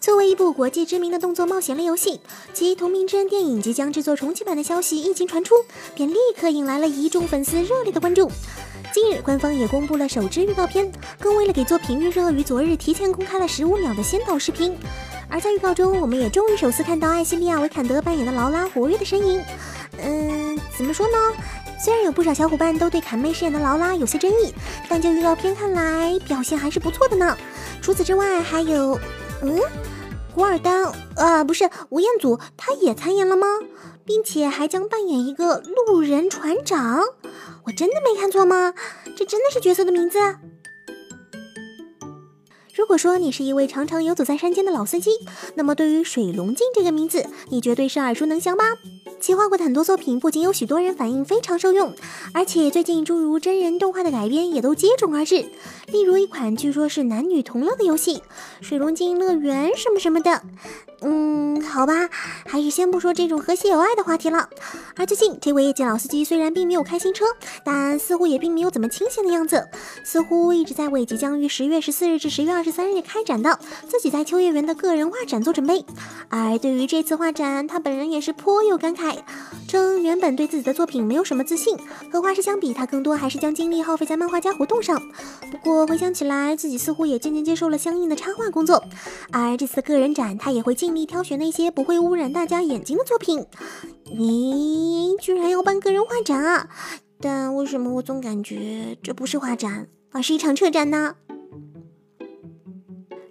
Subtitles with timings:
[0.00, 2.20] 作为一部国际知名的动作冒险类游戏，
[2.54, 5.54] 其同名真人电影即将制作重启版的消息一经传出，
[5.94, 8.32] 便立刻引来了一众粉丝热烈的关注。
[8.94, 14.74] 近日，官方也公布了首支预告片，更为了给作品预热，于昨日提前公开了十五秒的先导视频。
[15.28, 19.42] 而在预告中，我们也终于首次看到艾西利亚·维坎德扮演的劳拉活跃的身影。
[20.02, 21.12] 嗯，怎么说呢？
[21.78, 24.54] 虽然有不少小伙伴都对坎妹饰演的劳拉有些争议，
[24.88, 27.36] 但就预告片看来，表现还是不错的呢。
[27.82, 28.98] 除此之外，还有，
[29.42, 29.60] 嗯。
[30.34, 30.84] 古尔丹
[31.16, 33.46] 啊，不是吴彦祖，他也参演了吗？
[34.04, 37.02] 并且还将扮演一个路人船长，
[37.66, 38.74] 我真的没看错吗？
[39.16, 40.18] 这真的是角色的名字？
[42.80, 45.10] 如果说你是一位常常游走在山间的老司机，
[45.54, 48.64] 那么对于水龙镜这个名字，你绝对是耳熟能详吧？
[49.20, 51.94] 企划过的很多作品，不仅有许多人反映非常受用，
[52.32, 55.44] 而且最近诸如真人动画的改编也都接踵而至。
[55.88, 58.16] 例如一款据说是男女同乐的游戏
[58.62, 60.40] 《水龙镜乐园》什么什么的。
[61.02, 62.08] 嗯，好吧，
[62.50, 64.48] 还是先不说这种和谐有爱的话题了。
[64.96, 67.24] 而最近这位业界老司机虽然并没有开新车，
[67.64, 69.68] 但似乎也并没有怎么清闲的样子，
[70.04, 75.84] 似乎一直在为即将于十月十四日至十月二十三日开展的自己在秋叶原的个人画展做准备。
[76.28, 79.18] 而对于这次画展，他本人也是颇有感慨。
[79.68, 81.76] 称原本对自己的作品没有什么自信，
[82.12, 85.00] 和画师相比，他更多还是将精力耗费在漫画家活动上。
[85.52, 88.82] 不过回想起来，自己似乎也渐渐接受了相应的插画工作。
[89.30, 93.44] 而这次个人展，他也会尽力挑选那些不会污染大大家眼睛的作品。
[94.06, 96.70] 咦居然要办个人画展啊？
[97.20, 101.16] 但为什么我总感觉这不是画展，而是一场车展呢？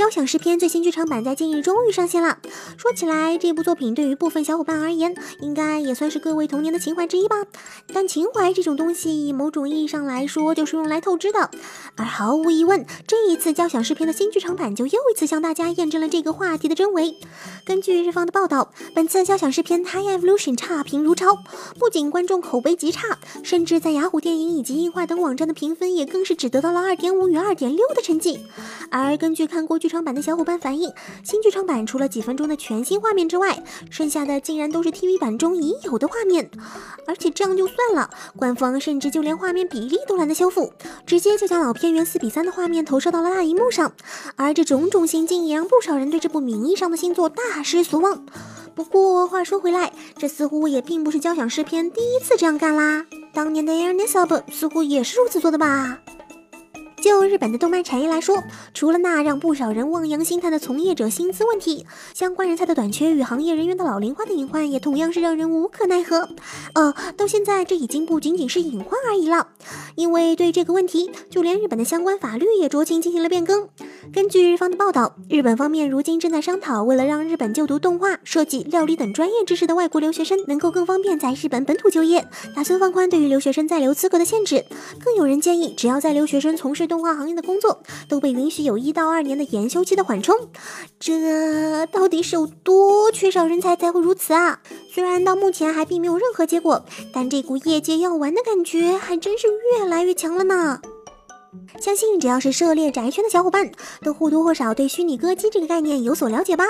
[0.00, 2.38] 交响诗篇最新剧场版在近日终于上线了。
[2.78, 7.36] 说起来，这部作品对于部分小伙伴而言，应该也算是各位童年的情怀之一吧。
[7.92, 11.50] 但情怀这种东西，某种意义上来说，就是用来透支的。
[11.96, 17.16] 而毫无疑问，这一次交响诗篇的新剧场版就又一次向大家验证了这个话题的真伪。
[17.66, 21.36] 根据日方的报道，本次交响诗篇《High Evolution》差评如潮，
[21.78, 28.40] 不仅观众口碑极差，甚至在雅虎电影以及映画等网站的评分也更是只得到了二点五与二点六的成绩。
[28.90, 30.92] 而根据看过剧剧场版的小伙伴反映，
[31.24, 36.48] 新剧场版除了几分钟的全新画面之外，剩下的竟然都是 TV 版中已有的画面。
[37.08, 40.72] 而且这样就算了，官方甚至就连画面比例都懒得修复，
[41.04, 43.92] 直接就将老片原四比三的画面投射到了大荧幕上。
[44.36, 48.24] 而这种种行径也让不少人对这部名义上的新作大失所望。
[48.76, 55.98] 不过话说回来，这似乎也并不是交响诗篇第一次这样干啦，当年的 Air Nisab 似乎也是如此做的吧。
[57.00, 58.42] 就日本的动漫产业来说，
[58.74, 66.28] 除了那让不少人望洋兴叹的从业者薪资问题，相关人才的短缺与行业人员的老龄化的隐患，也同样是让人无可奈何。
[66.74, 69.48] 呃，到现在这已经不仅仅是隐患而已了，
[69.94, 73.68] 因为对这个问题，就连日本的相关法律也酌情进行了变更。
[74.12, 84.64] 根据日方的报道，日本方面如今正在商讨，为了让日本就读动画、设计、料理等专业知识的外国留学生能够更方便在日本本土就业，打算放宽对于留学生在留资格的限制。
[85.04, 90.36] 更有人建议，只要在留学生从事动画行业的工作都被允许有一到二年的研修期的缓冲，
[90.98, 94.60] 这到底是有多缺少人才才会如此啊？
[94.92, 99.46] 虽然到目前还并没有任何结果，但这股业界要完的感觉还真是
[99.78, 100.80] 越来越强了呢。
[101.80, 103.70] 相信只要是涉猎宅圈的小伙伴，
[104.02, 106.64] 都或多或少对虚拟歌姬这个概念有所了解吧？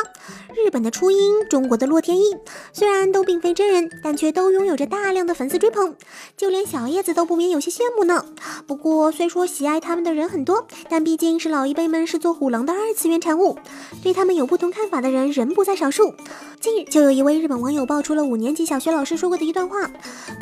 [0.56, 2.34] 日本的初音，中国的洛天依，
[2.72, 5.94] 虽然都并非真人，但却都拥有着大量的粉丝追捧，
[6.36, 8.24] 就连小叶子都不免有些羡慕呢。
[8.66, 13.58] 不过虽说喜爱他们的人很多，但毕竟是老一辈们视作虎狼的二次元产物，
[14.02, 16.14] 对他们有不同看法的人仍不在少数。
[16.60, 19.90] 近日就有一位日本网友爆出了五年级小学老师说过的一段话，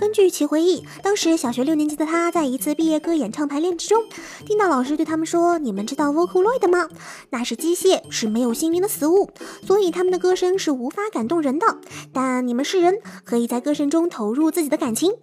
[0.00, 4.04] 根据其回忆，当时小学六年级的他在一次毕业歌演唱排练之中，
[4.46, 4.68] 听到。
[4.68, 6.90] 老师对他们说：“你们知道 Vocaloid 吗？
[7.30, 9.30] 那是机械，是没有心灵的死物，
[9.66, 11.78] 所以他们的歌声是无法感动人的。
[12.12, 15.14] 但你们是人，可以在歌声中投入自己的感情。”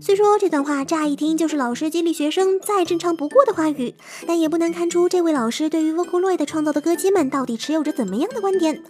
[0.00, 3.94] 虽说这段话乍一听就是老师激励学生再正常不过的话语，
[4.26, 8.82] 但也不难看出这位老师对于 Vocaloid 创造的歌姬们到底持有着怎么样的观点。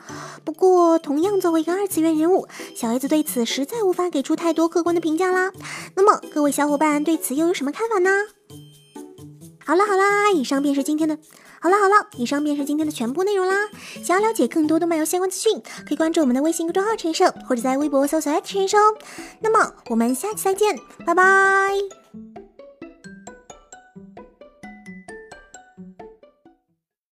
[0.45, 2.47] 不过，同样作为一个二次元人物，
[2.77, 5.53] 小 A 子对此实在无法给出太多客观的评价啦。
[5.97, 8.11] 那么，各位小伙伴对此又有什么看法呢？
[9.65, 11.19] 好了好啦，以上便是今天的。
[11.61, 13.69] 好了好了，以上便是今天的全部内容啦。
[14.03, 18.79] 想要了解更多动漫游相关资讯，可以关注我们的微信公众号“陈生”，或者在微博搜索“陈生”。
[19.41, 22.34] 那么我们下期再见，拜拜。